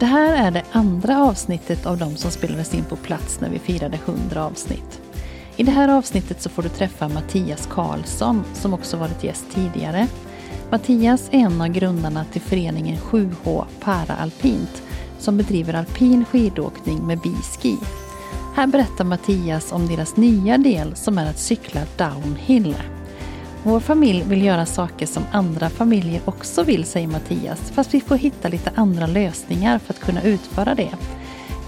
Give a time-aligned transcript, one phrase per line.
[0.00, 3.58] Det här är det andra avsnittet av de som spelades in på plats när vi
[3.58, 5.00] firade 100 avsnitt.
[5.56, 10.06] I det här avsnittet så får du träffa Mattias Karlsson som också varit gäst tidigare.
[10.70, 14.82] Mattias är en av grundarna till föreningen 7H Paraalpint
[15.18, 17.76] som bedriver alpin skidåkning med biski.
[18.54, 22.76] Här berättar Mattias om deras nya del som är att cykla downhill.
[23.62, 28.16] Vår familj vill göra saker som andra familjer också vill, säger Mattias, fast vi får
[28.16, 30.94] hitta lite andra lösningar för att kunna utföra det.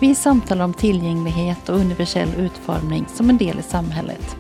[0.01, 4.37] Vi samtalar om tillgänglighet och universell utformning som en del i samhället.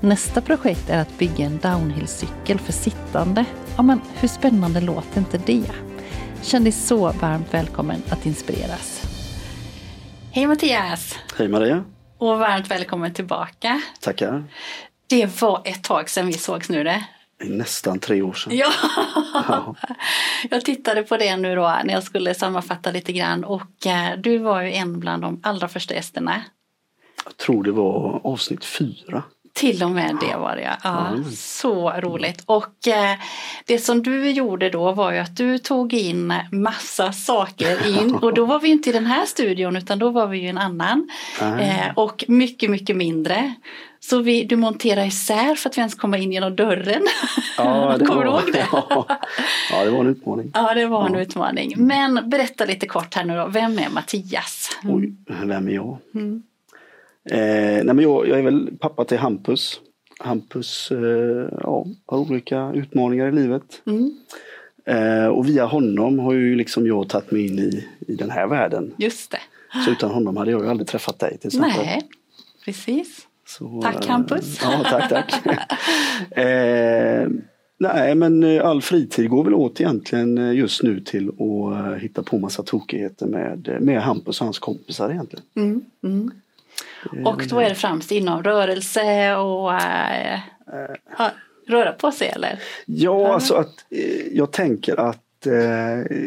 [0.00, 3.44] Nästa projekt är att bygga en downhillcykel för sittande.
[3.76, 5.72] Ja, men hur spännande låter inte det?
[6.42, 9.02] Känn dig så varmt välkommen att inspireras.
[10.32, 11.18] Hej Mattias!
[11.38, 11.84] Hej Maria!
[12.18, 13.80] Och varmt välkommen tillbaka.
[14.00, 14.44] Tackar!
[15.10, 17.04] Det var ett tag sedan vi sågs nu det.
[17.44, 18.56] Nästan tre år sedan.
[18.56, 18.72] Ja.
[19.34, 19.74] ja.
[20.50, 24.38] Jag tittade på det nu då när jag skulle sammanfatta lite grann och eh, du
[24.38, 26.42] var ju en bland de allra första gästerna.
[27.24, 29.22] Jag tror det var avsnitt fyra.
[29.52, 30.76] Till och med det var det ja.
[30.84, 31.30] ja mm.
[31.32, 32.42] Så roligt.
[32.46, 33.18] Och eh,
[33.64, 38.34] det som du gjorde då var ju att du tog in massa saker in och
[38.34, 41.10] då var vi inte i den här studion utan då var vi ju en annan.
[41.40, 43.54] Eh, och mycket, mycket mindre.
[44.00, 47.02] Så vi, du monterade isär för att vi ens komma in genom dörren.
[47.56, 48.66] Ja, det Kommer var, du ihåg det?
[49.72, 50.50] Ja, det var en utmaning.
[50.54, 51.20] Ja, det var en ja.
[51.20, 51.74] utmaning.
[51.76, 53.46] Men berätta lite kort här nu då.
[53.46, 54.78] Vem är Mattias?
[54.84, 54.96] Mm.
[54.96, 55.14] Oj,
[55.46, 55.98] vem är jag?
[56.14, 56.42] Mm.
[57.24, 59.80] Eh, nej men jag, jag, är väl pappa till Hampus.
[60.18, 63.82] Hampus eh, ja, har olika utmaningar i livet.
[63.86, 64.16] Mm.
[64.84, 68.46] Eh, och via honom har ju liksom jag tagit mig in i, i den här
[68.46, 68.94] världen.
[68.98, 69.40] Just det.
[69.84, 71.84] Så utan honom hade jag ju aldrig träffat dig till exempel.
[71.84, 72.02] Nej,
[72.64, 73.26] precis.
[73.50, 74.58] Så, tack Hampus!
[74.62, 75.32] Ja, tack, tack.
[76.38, 77.28] eh,
[77.78, 81.94] nej, men eh, all fritid går väl åt egentligen eh, just nu till att eh,
[81.94, 85.44] hitta på massa tokigheter med, med Hampus och hans kompisar egentligen.
[85.56, 86.30] Mm, mm.
[87.26, 90.40] Och då är det främst inom rörelse och äh,
[91.66, 92.62] röra på sig eller?
[92.86, 93.86] Ja, alltså att
[94.32, 96.26] jag tänker att eh,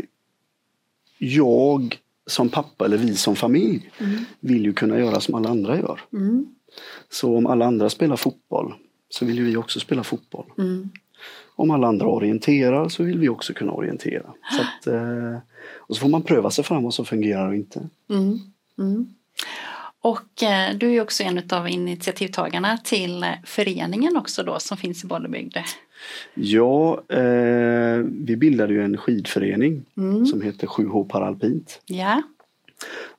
[1.17, 4.25] jag som pappa eller vi som familj mm.
[4.39, 6.01] vill ju kunna göra som alla andra gör.
[6.13, 6.45] Mm.
[7.09, 8.73] Så om alla andra spelar fotboll
[9.09, 10.45] så vill vi också spela fotboll.
[10.57, 10.89] Mm.
[11.55, 14.33] Om alla andra orienterar så vill vi också kunna orientera.
[14.51, 15.37] Så att, eh,
[15.75, 17.89] och så får man pröva sig fram vad som fungerar och inte.
[18.09, 18.39] Mm.
[18.79, 19.13] Mm.
[20.01, 25.07] Och eh, du är också en av initiativtagarna till föreningen också då som finns i
[25.07, 25.57] Bollebygd.
[26.33, 30.25] Ja, eh, vi bildade ju en skidförening mm.
[30.25, 31.81] som heter 7H Paralpint.
[31.85, 32.21] Ja.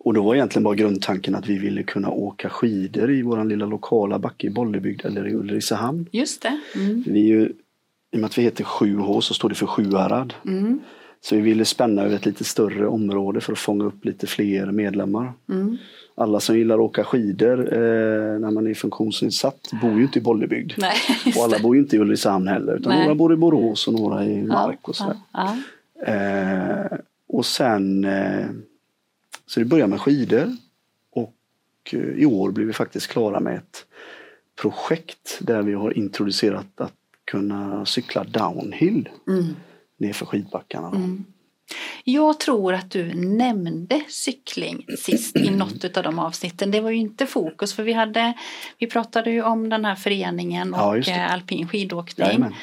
[0.05, 3.67] Och då var egentligen bara grundtanken att vi ville kunna åka skidor i våran lilla
[3.67, 6.07] lokala backe i Bollebygd eller i Ulricehamn.
[6.13, 6.61] Just det.
[6.75, 7.05] Mm.
[7.07, 7.45] Vi är ju,
[8.13, 10.35] I och med att vi heter 7H så står det för Sjuhärad.
[10.47, 10.81] Mm.
[11.21, 14.67] Så vi ville spänna över ett lite större område för att fånga upp lite fler
[14.67, 15.33] medlemmar.
[15.49, 15.77] Mm.
[16.15, 20.23] Alla som gillar att åka skidor eh, när man är funktionsnedsatt bor ju inte i
[20.23, 20.73] Bollebygd.
[20.79, 20.97] Nej,
[21.37, 23.03] och alla bor ju inte i Ulricehamn heller utan Nej.
[23.03, 25.17] några bor i Borås och några i Mark och sådär.
[25.33, 25.57] Ja,
[25.95, 26.13] ja.
[26.13, 26.99] Eh,
[27.29, 28.47] och sen eh,
[29.55, 30.57] så det började med skidor
[31.11, 31.35] och
[31.93, 33.87] eh, i år blev vi faktiskt klara med ett
[34.61, 36.93] projekt där vi har introducerat att
[37.25, 39.57] kunna cykla downhill mm.
[39.97, 40.89] nerför skidbackarna.
[40.89, 41.25] Mm.
[42.05, 46.71] Jag tror att du nämnde cykling sist i något av de avsnitten.
[46.71, 48.33] Det var ju inte fokus för vi hade
[48.79, 52.27] Vi pratade ju om den här föreningen och ja, eh, alpin skidåkning.
[52.27, 52.55] Jajamän.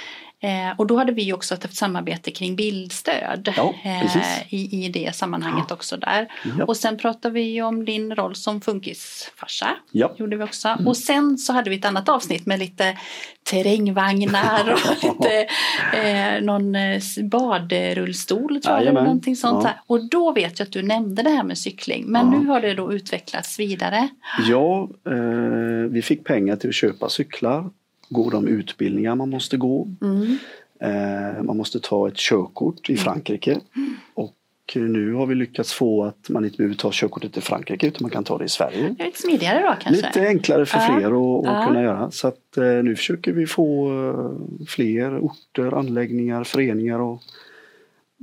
[0.43, 5.15] Eh, och då hade vi också ett samarbete kring bildstöd ja, eh, i, i det
[5.15, 5.75] sammanhanget ja.
[5.75, 6.27] också där.
[6.57, 6.65] Ja.
[6.65, 9.67] Och sen pratade vi om din roll som funkisfarsa.
[9.91, 10.15] Ja.
[10.17, 10.67] Gjorde vi också.
[10.67, 10.87] Mm.
[10.87, 12.97] Och sen så hade vi ett annat avsnitt med lite
[13.43, 15.47] terrängvagnar och lite,
[15.93, 18.81] eh, någon eh, badrullstol tror jag.
[18.81, 19.71] Eller någonting sånt ja.
[19.87, 22.05] Och då vet jag att du nämnde det här med cykling.
[22.07, 24.09] Men nu har det då utvecklats vidare.
[24.49, 27.69] Ja, eh, vi fick pengar till att köpa cyklar
[28.11, 29.87] gå de utbildningar man måste gå.
[30.01, 30.37] Mm.
[30.79, 32.97] Eh, man måste ta ett körkort i.
[32.97, 33.51] Frankrike.
[33.51, 33.93] Mm.
[34.13, 34.35] Och
[34.75, 38.11] nu har vi lyckats få att man inte behöver ta körkortet i Frankrike utan man
[38.11, 38.95] kan ta det i Sverige.
[38.97, 40.07] Det är lite smidigare då kanske?
[40.07, 42.11] Lite enklare för fler att, att kunna göra.
[42.11, 47.21] Så att eh, nu försöker vi få eh, fler orter, anläggningar, föreningar och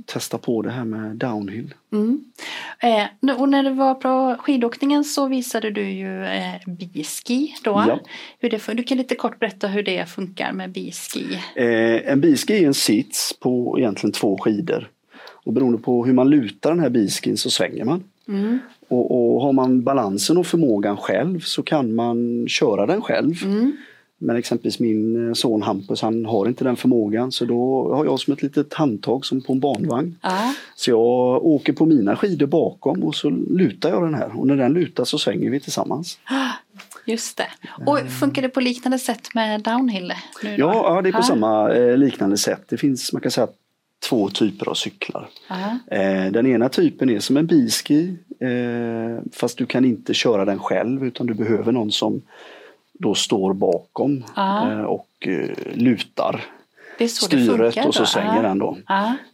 [0.05, 1.73] testa på det här med downhill.
[1.91, 2.23] Mm.
[2.79, 7.83] Eh, och när du var på skidåkningen så visade du ju eh, biski då.
[7.87, 7.99] Ja.
[8.39, 11.25] Hur det, du kan lite kort berätta hur det funkar med biski.
[11.55, 14.89] Eh, en biski är en sits på egentligen två skidor.
[15.45, 18.03] Och beroende på hur man lutar den här biskin så svänger man.
[18.27, 18.59] Mm.
[18.87, 23.43] Och, och, har man balansen och förmågan själv så kan man köra den själv.
[23.43, 23.71] Mm.
[24.21, 28.19] Men exempelvis min eh, son Hampus han har inte den förmågan så då har jag
[28.19, 30.15] som ett litet handtag som på en barnvagn.
[30.21, 30.51] Ah.
[30.75, 34.55] Så jag åker på mina skidor bakom och så lutar jag den här och när
[34.55, 36.19] den lutar så svänger vi tillsammans.
[37.05, 37.47] Just det.
[37.85, 40.13] Och funkar det på liknande sätt med downhill?
[40.43, 41.23] ja, ja, det är på ah.
[41.23, 42.61] samma eh, liknande sätt.
[42.69, 43.47] Det finns man kan säga
[44.09, 45.29] två typer av cyklar.
[45.91, 50.59] Eh, den ena typen är som en biski eh, fast du kan inte köra den
[50.59, 52.21] själv utan du behöver någon som
[52.99, 56.45] då står bakom eh, och eh, lutar
[57.07, 58.77] styret och så svänger den då.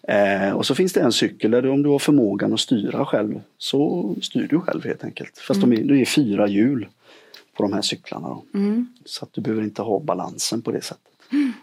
[0.08, 3.06] Eh, och så finns det en cykel där du, om du har förmågan att styra
[3.06, 5.38] själv så styr du själv helt enkelt.
[5.38, 5.70] Fast mm.
[5.70, 6.88] de är, det är fyra hjul
[7.54, 8.28] på de här cyklarna.
[8.28, 8.44] Då.
[8.54, 8.88] Mm.
[9.06, 11.12] Så att du behöver inte ha balansen på det sättet.
[11.32, 11.54] Mm.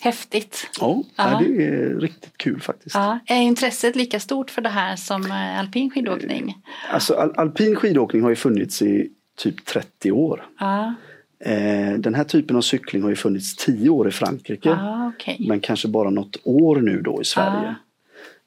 [0.00, 0.70] Häftigt.
[0.80, 2.94] Ja, ja, det är riktigt kul faktiskt.
[2.94, 3.18] Ja.
[3.26, 6.62] Är intresset lika stort för det här som eh, alpin skidåkning?
[6.90, 10.46] Alltså al alpin skidåkning har ju funnits i typ 30 år.
[10.58, 10.94] Ja.
[11.38, 14.70] Eh, den här typen av cykling har ju funnits 10 år i Frankrike.
[14.70, 15.48] Ah, okay.
[15.48, 17.68] Men kanske bara något år nu då i Sverige.
[17.68, 17.74] Ah.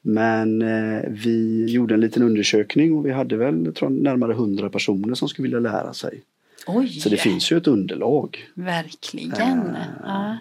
[0.02, 5.16] Men eh, vi gjorde en liten undersökning och vi hade väl tror närmare 100 personer
[5.16, 6.22] som skulle vilja lära sig.
[6.68, 6.88] Oj.
[6.88, 8.38] Så det finns ju ett underlag.
[8.54, 9.76] Verkligen.
[10.04, 10.36] Ah.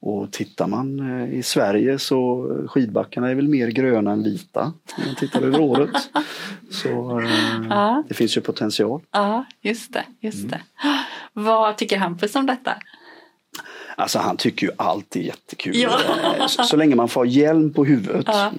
[0.00, 5.04] Och tittar man eh, i Sverige så skidbackarna är väl mer gröna än vita om
[5.06, 6.10] man tittar över året.
[6.70, 7.30] Så eh,
[7.70, 8.04] ja.
[8.08, 9.00] det finns ju potential.
[9.10, 10.04] Ja, just det.
[10.20, 10.50] Just mm.
[10.50, 10.60] det.
[11.32, 12.74] Vad tycker Hampus om detta?
[13.96, 15.76] Alltså han tycker ju allt är jättekul.
[15.76, 15.98] Ja.
[16.38, 18.24] Eh, så, så, länge man får hjälm på huvudet.
[18.26, 18.52] Ja.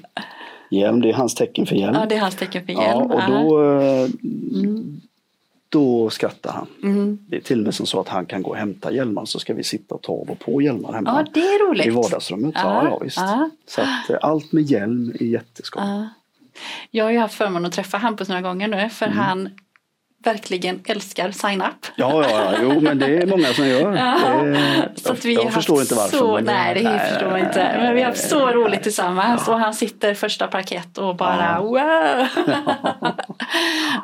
[0.72, 1.96] Hjälm, det är hans tecken för hjälm.
[1.96, 2.84] Ja, det är hans tecken för hjälm.
[3.10, 5.02] Ja, och då, mm
[5.70, 6.68] då skrattar han.
[6.84, 7.18] Mm.
[7.28, 9.40] Det är till och med som så att han kan gå och hämta hjälmar så
[9.40, 11.26] ska vi sitta och ta av och på hjälmar hemma.
[11.26, 11.86] Ja, det är roligt.
[11.86, 12.56] I vardagsrummet.
[12.58, 13.18] Ja, ja, visst.
[13.18, 13.50] Ja.
[13.68, 15.84] Så att, eh, allt med hjälm är jätteskoj.
[15.86, 16.10] Ja.
[16.92, 19.18] Jag har ju haft förmånen att träffa Hampus några gånger nu för mm.
[19.18, 19.50] han
[20.24, 21.86] verkligen älskar sign-up.
[21.96, 23.96] Ja, ja, jo, men det är många som gör.
[23.96, 26.18] Ja, det, så att vi jag förstår inte varför.
[26.18, 27.76] Så, nej, det nej, förstår nej, inte.
[27.78, 29.54] Men vi har haft så roligt tillsammans ja.
[29.54, 31.62] och han sitter första parkett och bara ja.
[31.62, 31.78] wow!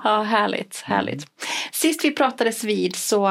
[0.03, 1.25] ja, härligt, härligt.
[1.71, 3.27] Sist vi pratades vid så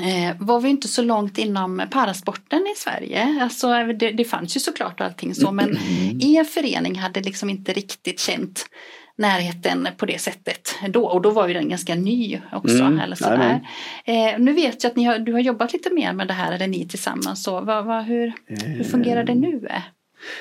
[0.00, 3.38] Eh, var vi inte så långt inom parasporten i Sverige.
[3.42, 6.20] Alltså, det, det fanns ju såklart allting så men mm.
[6.20, 8.66] er förening hade liksom inte riktigt känt
[9.16, 11.04] närheten på det sättet då.
[11.04, 12.82] Och då var ju den ganska ny också.
[12.82, 13.60] Mm, eller sådär.
[14.04, 16.52] Eh, nu vet jag att ni har, du har jobbat lite mer med det här,
[16.52, 17.42] eller ni tillsammans.
[17.42, 19.68] Så, vad, vad, hur, hur fungerar det nu?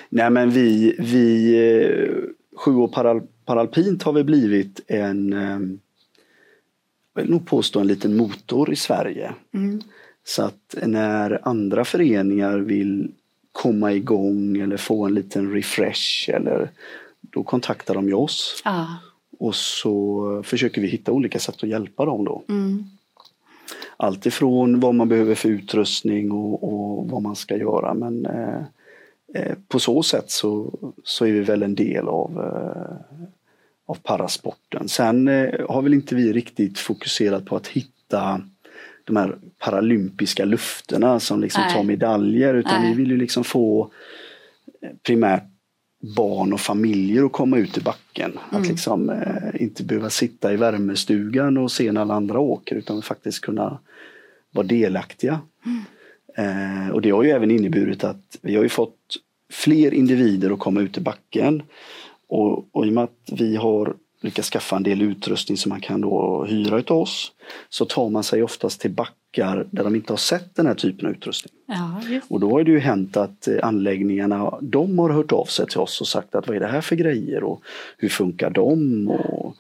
[0.09, 2.11] Nej men vi, vi eh,
[2.55, 5.59] Sju år paral, paralpint har vi blivit en eh,
[7.13, 9.33] jag vill nog påstå en liten motor i Sverige.
[9.53, 9.81] Mm.
[10.23, 13.11] Så att när andra föreningar vill
[13.51, 16.69] komma igång eller få en liten refresh eller
[17.21, 18.61] då kontaktar de ju oss.
[18.65, 18.85] Ah.
[19.39, 22.43] Och så försöker vi hitta olika sätt att hjälpa dem då.
[22.49, 22.83] Mm.
[23.97, 28.61] Allt ifrån vad man behöver för utrustning och, och vad man ska göra men eh,
[29.33, 33.19] eh, på så sätt så, så är vi väl en del av, eh,
[33.85, 34.89] av parasporten.
[34.89, 38.41] Sen eh, har väl inte vi riktigt fokuserat på att hitta
[39.03, 42.89] de här paralympiska lufterna som liksom tar medaljer utan Nej.
[42.89, 43.91] vi vill ju liksom få
[44.81, 45.50] eh, primärt
[46.01, 48.31] barn och familjer att komma ut i backen.
[48.31, 48.61] Mm.
[48.61, 53.01] Att liksom eh, inte behöva sitta i värmestugan och se när alla andra åker utan
[53.01, 53.79] faktiskt kunna
[54.51, 55.39] vara delaktiga.
[55.65, 55.81] Mm.
[56.37, 58.97] Eh, och det har ju även inneburit att vi har ju fått
[59.51, 61.63] fler individer att komma ut i backen.
[62.27, 65.81] Och, och i och med att vi har lyckats skaffa en del utrustning som man
[65.81, 67.31] kan då hyra utav oss
[67.69, 68.91] så tar man sig oftast till
[69.31, 71.53] backar där de inte har sett den här typen av utrustning.
[71.65, 75.67] Ja, och då har det ju hänt att eh, anläggningarna, de har hört av sig
[75.67, 77.61] till oss och sagt att vad är det här för grejer och
[77.97, 79.07] hur funkar de?
[79.09, 79.55] Och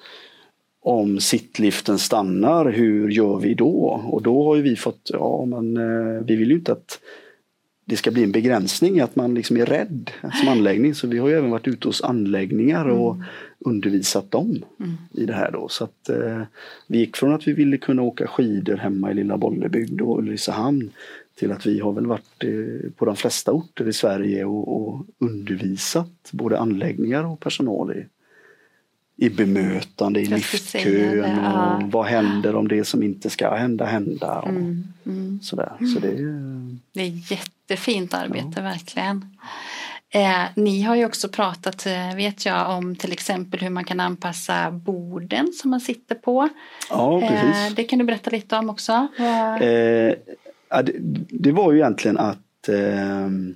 [0.83, 4.01] om sittliften stannar, hur gör vi då?
[4.09, 6.99] Och då har ju vi fått, ja men eh, vi vill ju inte att
[7.85, 10.95] det ska bli en begränsning, att man liksom är rädd som anläggning.
[10.95, 13.27] Så vi har ju även varit ute hos anläggningar och mm.
[13.59, 14.97] undervisat dem mm.
[15.13, 15.67] i det här då.
[15.69, 16.41] Så att eh,
[16.87, 20.89] vi gick från att vi ville kunna åka skidor hemma i lilla Bollebygd och Ulricehamn
[21.35, 25.05] till att vi har väl varit eh, på de flesta orter i Sverige och, och
[25.19, 28.05] undervisat både anläggningar och personal i
[29.21, 31.81] i bemötande, i liftkön och ja.
[31.91, 34.39] vad händer om det som inte ska hända hända.
[34.39, 35.39] Och mm, mm.
[35.41, 35.77] Sådär.
[35.93, 37.09] Så det, är, det är
[37.71, 39.25] jättefint arbete verkligen.
[40.13, 43.99] Eh, ni har ju också pratat, eh, vet jag, om till exempel hur man kan
[43.99, 46.49] anpassa borden som man sitter på.
[46.89, 47.69] Ja, precis.
[47.69, 49.07] Eh, det kan du berätta lite om också.
[49.61, 50.15] Eh,
[50.69, 50.93] ja, det,
[51.29, 53.55] det, var ju egentligen att ehm,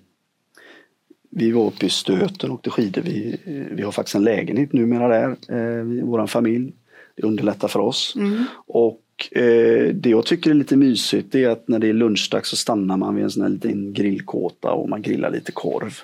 [1.31, 3.01] vi var uppe i Stöten och åkte skidor.
[3.01, 3.39] Vi,
[3.71, 6.73] vi har faktiskt en lägenhet numera där, eh, vår familj.
[7.15, 8.13] Det underlättar för oss.
[8.15, 8.45] Mm.
[8.67, 12.55] Och eh, det jag tycker är lite mysigt är att när det är lunchdags så
[12.55, 15.99] stannar man vid en sån här liten grillkåta och man grillar lite korv.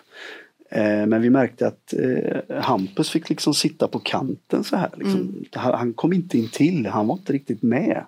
[0.72, 4.89] Eh, men vi märkte att eh, Hampus fick liksom sitta på kanten så här.
[4.98, 5.20] Liksom.
[5.20, 5.46] Mm.
[5.51, 8.06] Han kom inte in till, han var inte riktigt med.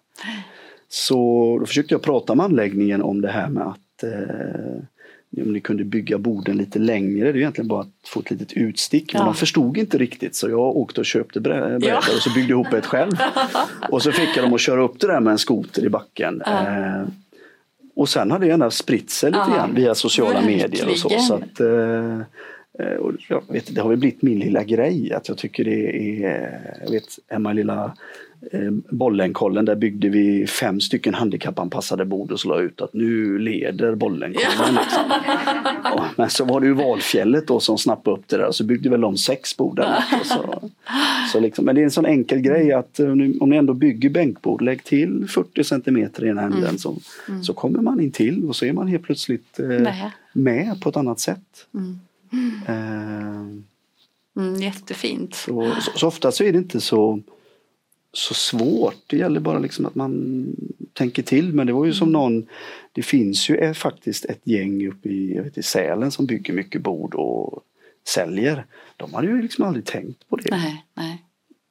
[0.89, 1.15] Så
[1.59, 4.83] då försökte jag prata med anläggningen om det här med att eh,
[5.41, 7.31] om ni kunde bygga borden lite längre.
[7.31, 9.13] Det är egentligen bara att få ett litet utstick.
[9.13, 9.25] Men ja.
[9.25, 11.97] de förstod inte riktigt så jag åkte och köpte brädor ja.
[11.97, 13.11] och så byggde ihop ett själv.
[13.89, 16.41] och så fick jag dem att köra upp det där med en skoter i backen.
[16.45, 16.67] Ja.
[16.67, 17.07] Eh,
[17.95, 20.59] och sen har det gärna spritt sig lite grann via sociala Verkligen.
[20.59, 21.09] medier och så.
[21.09, 22.21] så att, eh, eh,
[22.99, 26.77] och jag vet, det har väl blivit min lilla grej att jag tycker det är,
[26.83, 27.97] jag vet hemma lilla
[28.51, 33.37] Eh, Bollenkollen, där byggde vi fem stycken handikappanpassade bord och så la ut att nu
[33.39, 34.75] leder Bollenkollen.
[34.75, 35.03] Liksom.
[35.83, 38.63] Ja, men så var det ju Valfjället då som snappade upp det där och så
[38.63, 40.01] byggde väl de sex borden.
[40.23, 40.69] Så,
[41.31, 43.07] så liksom, men det är en sån enkel grej att eh,
[43.39, 46.77] om ni ändå bygger bänkbord, lägg till 40 centimeter i ena änden mm.
[46.77, 46.95] så,
[47.27, 47.43] mm.
[47.43, 50.97] så kommer man in till och så är man helt plötsligt eh, med på ett
[50.97, 51.67] annat sätt.
[51.73, 51.99] Mm.
[52.67, 53.43] Eh,
[54.61, 55.35] jättefint.
[55.35, 57.19] Så, så, så ofta så är det inte så
[58.13, 59.03] så svårt.
[59.07, 60.45] Det gäller bara liksom att man
[60.93, 61.53] tänker till.
[61.53, 62.13] Men det var ju som mm.
[62.13, 62.47] någon,
[62.91, 66.81] det finns ju faktiskt ett gäng uppe i, jag vet, i Sälen som bygger mycket
[66.81, 67.63] bord och
[68.07, 68.65] säljer.
[68.97, 70.49] De hade ju liksom aldrig tänkt på det.
[70.51, 71.23] Nej, nej.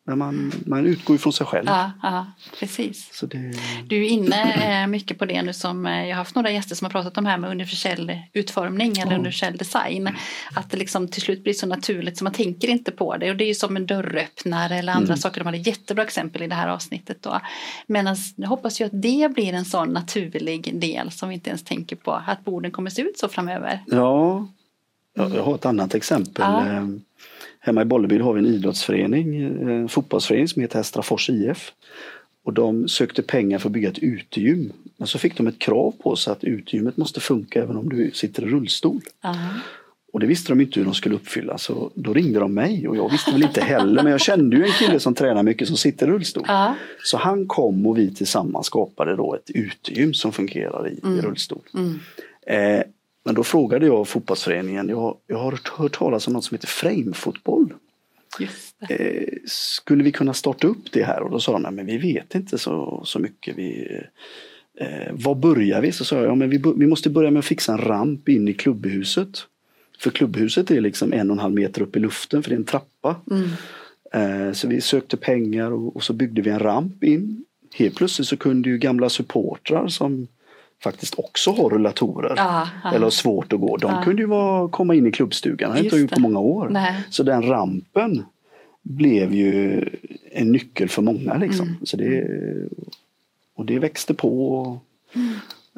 [0.05, 1.67] Men man, man utgår från sig själv.
[1.67, 2.27] Ja, ja
[2.59, 3.25] precis.
[3.31, 3.53] Det...
[3.87, 6.75] Du är inne eh, mycket på det nu som eh, jag har haft några gäster
[6.75, 9.19] som har pratat om här med universell utformning eller ja.
[9.19, 10.09] universell design.
[10.55, 13.37] Att det liksom till slut blir så naturligt så man tänker inte på det och
[13.37, 15.17] det är ju som en dörröppnare eller andra mm.
[15.17, 15.41] saker.
[15.41, 17.41] De hade jättebra exempel i det här avsnittet då.
[17.87, 21.65] Men jag hoppas ju att det blir en sån naturlig del som vi inte ens
[21.65, 23.81] tänker på att borden kommer se ut så framöver.
[23.87, 24.49] Ja,
[25.15, 26.45] jag har ett annat exempel.
[26.45, 26.89] Ja.
[27.65, 31.73] Hemma i Bollebygd har vi en idrottsförening, en fotbollsförening som heter Hästrafors IF.
[32.45, 34.73] Och de sökte pengar för att bygga ett utegym.
[34.97, 38.11] Men så fick de ett krav på sig att utegymmet måste funka även om du
[38.15, 39.01] sitter i rullstol.
[39.23, 39.59] Uh-huh.
[40.13, 42.97] Och det visste de inte hur de skulle uppfylla så då ringde de mig och
[42.97, 45.77] jag visste väl inte heller men jag kände ju en kille som tränar mycket som
[45.77, 46.45] sitter i rullstol.
[46.45, 46.73] Uh-huh.
[47.03, 51.19] Så han kom och vi tillsammans skapade då ett utegym som fungerar i, mm.
[51.19, 51.63] i rullstol.
[51.75, 51.99] Mm.
[52.47, 52.85] Eh,
[53.25, 57.75] men då frågade jag fotbollsföreningen, jag, jag har hört talas om något som heter framefotboll.
[58.89, 61.23] Eh, skulle vi kunna starta upp det här?
[61.23, 63.59] Och då sa de, men vi vet inte så, så mycket.
[63.59, 63.99] Vi,
[64.81, 65.93] eh, var börjar vi?
[65.93, 68.49] Så sa jag, ja, men vi, vi måste börja med att fixa en ramp in
[68.49, 69.47] i klubbhuset.
[69.99, 72.59] För klubbhuset är liksom en och en halv meter upp i luften för det är
[72.59, 73.17] en trappa.
[73.31, 73.49] Mm.
[74.13, 77.45] Eh, så vi sökte pengar och, och, så byggde vi en ramp in.
[77.75, 80.29] Helt plötsligt så kunde ju gamla supportrar som
[80.83, 82.91] faktiskt också har rullatorer ja, ja.
[82.91, 83.77] eller har svårt att gå.
[83.77, 84.03] De ja.
[84.03, 86.69] kunde ju vara, komma in i klubbstugan, det har inte gjort på många år.
[86.69, 87.03] Nej.
[87.11, 88.25] Så den rampen
[88.83, 89.85] blev ju
[90.33, 91.37] en nyckel för många.
[91.37, 91.69] Liksom.
[91.69, 91.87] Mm.
[91.87, 92.29] Så det,
[93.55, 94.79] och det växte på.
[95.13, 95.29] Mm.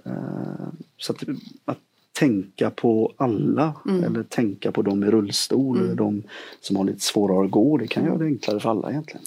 [0.07, 1.23] Uh, så att,
[1.65, 1.79] att,
[2.19, 4.05] tänka på alla mm.
[4.05, 5.97] eller tänka på de i rullstol mm.
[5.97, 6.23] de
[6.61, 7.77] som har lite svårare att gå.
[7.77, 9.27] Det kan göra det enklare för alla egentligen.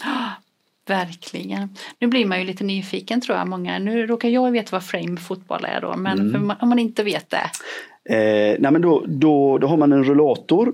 [0.88, 1.70] Verkligen.
[2.00, 3.48] Nu blir man ju lite nyfiken tror jag.
[3.48, 3.80] Många.
[3.80, 6.54] Nu råkar jag veta vad frame fotboll är då, men mm.
[6.62, 7.50] om man inte vet det?
[8.16, 10.74] Eh, nej men då, då, då har man en rullator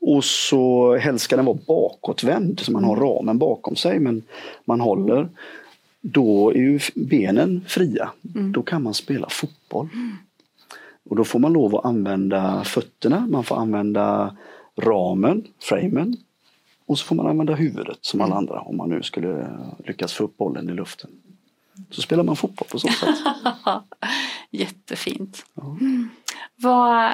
[0.00, 3.08] och så helst ska den vara bakåtvänd så man har mm.
[3.08, 4.22] ramen bakom sig men
[4.64, 5.28] man håller.
[6.00, 8.10] Då är ju benen fria.
[8.34, 8.52] Mm.
[8.52, 9.88] Då kan man spela fotboll.
[9.94, 10.16] Mm.
[11.10, 14.36] Och då får man lov att använda fötterna, man får använda
[14.76, 16.16] ramen, framen
[16.90, 18.38] och så får man använda huvudet som alla mm.
[18.38, 19.50] andra om man nu skulle
[19.86, 21.10] lyckas få upp bollen i luften.
[21.90, 23.08] Så spelar man fotboll på så sätt.
[24.50, 25.44] Jättefint.
[25.54, 25.78] Ja.
[26.56, 27.12] Vad,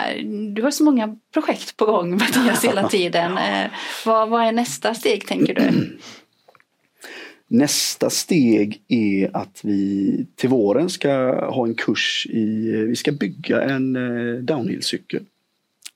[0.54, 3.38] du har så många projekt på gång Mattias hela tiden.
[3.38, 3.70] Eh,
[4.06, 5.98] vad, vad är nästa steg tänker du?
[7.48, 11.10] Nästa steg är att vi till våren ska
[11.50, 15.24] ha en kurs i, vi ska bygga en eh, downhillcykel.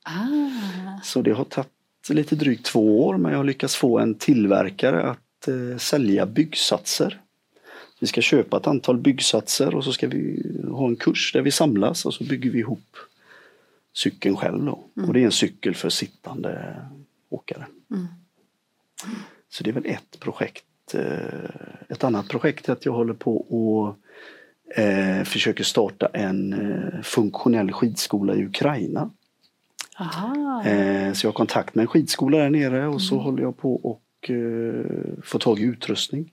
[0.03, 1.01] Ah.
[1.03, 1.80] Så det har tagit
[2.15, 7.21] lite drygt två år men jag har lyckats få en tillverkare att eh, sälja byggsatser.
[8.01, 11.51] Vi ska köpa ett antal byggsatser och så ska vi ha en kurs där vi
[11.51, 12.97] samlas och så bygger vi ihop
[13.93, 14.65] cykeln själv.
[14.65, 14.85] Då.
[14.97, 15.09] Mm.
[15.09, 16.77] Och det är en cykel för sittande
[17.29, 17.67] åkare.
[17.91, 18.07] Mm.
[19.49, 20.95] Så det är väl ett projekt.
[20.95, 21.51] Eh,
[21.89, 23.97] ett annat projekt är att jag håller på och
[24.81, 29.11] eh, försöker starta en eh, funktionell skidskola i Ukraina.
[30.01, 33.25] Eh, så jag har kontakt med en skidskola där nere och så mm.
[33.25, 34.85] håller jag på och eh,
[35.23, 36.33] få tag i utrustning.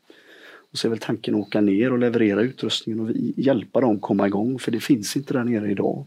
[0.72, 4.28] Och så är väl tanken att åka ner och leverera utrustningen och hjälpa dem komma
[4.28, 6.06] igång för det finns inte där nere idag.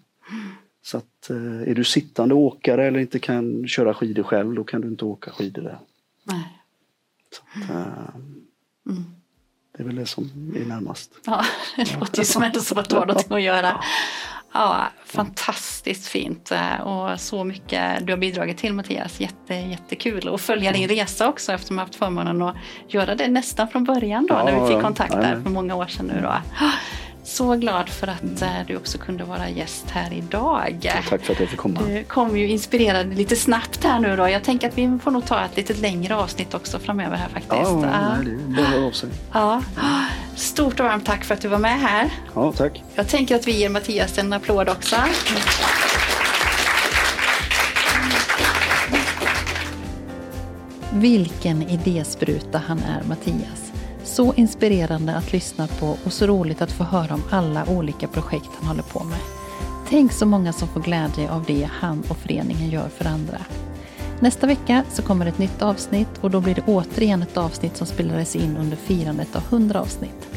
[0.83, 4.81] Så att eh, är du sittande åkare eller inte kan köra skidor själv då kan
[4.81, 5.79] du inte åka skidor där.
[6.25, 6.45] Nej.
[7.33, 8.15] Så att, eh,
[8.87, 9.05] mm.
[9.77, 10.25] Det är väl det som
[10.57, 11.13] är närmast.
[11.27, 11.45] Ja,
[11.77, 12.43] det låter ju som
[12.79, 13.81] att du har någonting att göra.
[14.53, 19.21] Ja, fantastiskt fint eh, och så mycket du har bidragit till Mattias.
[19.21, 22.57] Jätte, jättekul att följa din resa också eftersom jag haft förmånen att
[22.89, 25.87] göra det nästan från början då ja, när vi fick kontakt där för många år
[25.87, 26.35] sedan nu då.
[27.25, 28.67] Så glad för att mm.
[28.67, 30.93] du också kunde vara gäst här idag.
[31.09, 31.81] Tack för att jag fick komma.
[31.87, 34.29] Du kom ju inspirerad lite snabbt här nu då.
[34.29, 37.53] Jag tänker att vi får nog ta ett lite längre avsnitt också framöver här faktiskt.
[37.53, 39.09] Ja, det behöver av sig.
[39.33, 39.63] Ja.
[40.41, 42.11] Stort och varmt tack för att du var med här.
[42.35, 42.83] Ja, tack.
[42.95, 44.97] Jag tänker att vi ger Mattias en applåd också.
[50.93, 53.73] Vilken idéspruta han är, Mattias.
[54.05, 58.51] Så inspirerande att lyssna på och så roligt att få höra om alla olika projekt
[58.59, 59.19] han håller på med.
[59.89, 63.39] Tänk så många som får glädje av det han och föreningen gör för andra.
[64.23, 67.87] Nästa vecka så kommer ett nytt avsnitt och då blir det återigen ett avsnitt som
[67.87, 70.29] spelades in under firandet av 100 avsnitt.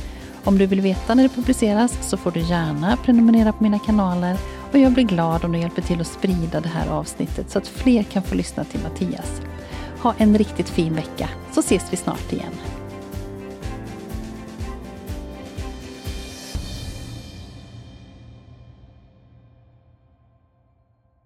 [0.43, 4.37] Om du vill veta när det publiceras så får du gärna prenumerera på mina kanaler
[4.71, 7.67] och jag blir glad om du hjälper till att sprida det här avsnittet så att
[7.67, 9.41] fler kan få lyssna till Mattias.
[10.01, 12.53] Ha en riktigt fin vecka så ses vi snart igen.